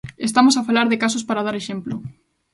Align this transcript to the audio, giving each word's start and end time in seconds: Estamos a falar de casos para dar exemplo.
Estamos 0.27 0.55
a 0.57 0.65
falar 0.67 0.87
de 0.89 1.01
casos 1.03 1.23
para 1.27 1.45
dar 1.45 1.55
exemplo. 1.57 1.95